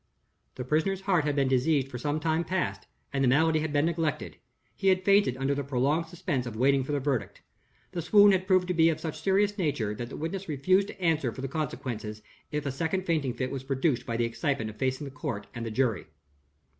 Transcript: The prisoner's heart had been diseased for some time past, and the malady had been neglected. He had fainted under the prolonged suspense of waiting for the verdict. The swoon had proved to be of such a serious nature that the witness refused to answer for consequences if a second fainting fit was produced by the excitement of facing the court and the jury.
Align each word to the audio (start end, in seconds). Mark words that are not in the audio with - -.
The 0.55 0.63
prisoner's 0.63 1.01
heart 1.01 1.25
had 1.25 1.35
been 1.35 1.47
diseased 1.47 1.87
for 1.89 1.99
some 1.99 2.19
time 2.19 2.43
past, 2.43 2.87
and 3.13 3.23
the 3.23 3.27
malady 3.27 3.59
had 3.59 3.71
been 3.71 3.85
neglected. 3.85 4.37
He 4.75 4.87
had 4.87 5.05
fainted 5.05 5.37
under 5.37 5.53
the 5.53 5.63
prolonged 5.63 6.07
suspense 6.07 6.47
of 6.47 6.55
waiting 6.55 6.83
for 6.83 6.91
the 6.91 6.99
verdict. 6.99 7.43
The 7.91 8.01
swoon 8.01 8.31
had 8.31 8.47
proved 8.47 8.67
to 8.69 8.73
be 8.73 8.89
of 8.89 8.99
such 8.99 9.19
a 9.19 9.21
serious 9.21 9.59
nature 9.59 9.93
that 9.93 10.09
the 10.09 10.17
witness 10.17 10.49
refused 10.49 10.87
to 10.87 10.99
answer 10.99 11.31
for 11.31 11.47
consequences 11.47 12.23
if 12.51 12.65
a 12.65 12.71
second 12.71 13.05
fainting 13.05 13.35
fit 13.35 13.51
was 13.51 13.63
produced 13.63 14.07
by 14.07 14.17
the 14.17 14.25
excitement 14.25 14.71
of 14.71 14.77
facing 14.77 15.05
the 15.05 15.11
court 15.11 15.45
and 15.53 15.67
the 15.67 15.69
jury. 15.69 16.07